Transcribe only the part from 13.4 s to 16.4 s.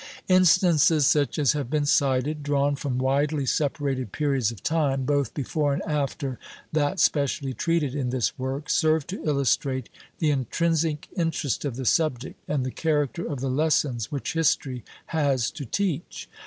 the lessons which history has to teach.